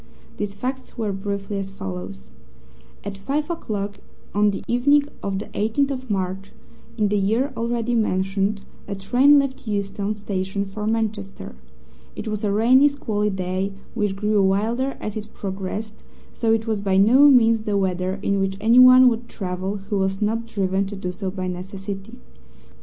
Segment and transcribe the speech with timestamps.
[0.37, 2.31] These facts were briefly as follows:
[3.03, 3.99] At five o'clock
[4.33, 6.53] on the evening of the 18th of March
[6.97, 11.55] in the year already mentioned a train left Euston Station for Manchester.
[12.15, 16.01] It was a rainy, squally day, which grew wilder as it progressed,
[16.33, 20.19] so it was by no means the weather in which anyone would travel who was
[20.19, 22.17] not driven to do so by necessity.